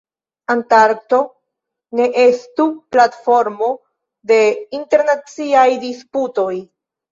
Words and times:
Antarkto 0.51 1.19
ne 1.99 2.07
estu 2.23 2.67
platformo 2.97 3.71
de 4.33 4.41
internaciaj 4.81 5.69
disputoj. 5.87 6.51